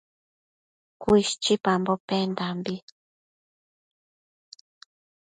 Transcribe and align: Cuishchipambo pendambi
Cuishchipambo 1.01 1.93
pendambi 2.07 2.75